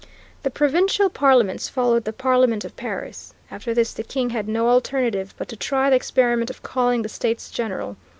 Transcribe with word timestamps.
The 0.41 0.49
Provincial 0.49 1.11
Parliaments 1.11 1.69
followed 1.69 2.05
the 2.05 2.11
Parliament 2.11 2.65
of 2.65 2.75
Paris. 2.75 3.35
After 3.51 3.71
this 3.71 3.93
the 3.93 4.01
King 4.01 4.31
had 4.31 4.47
no 4.47 4.67
alternative 4.67 5.35
but 5.37 5.47
to 5.49 5.55
try 5.55 5.91
the 5.91 5.95
experiment 5.95 6.49
of 6.49 6.63
calling 6.63 7.03
the 7.03 7.07
States 7.07 7.51
General. 7.51 7.95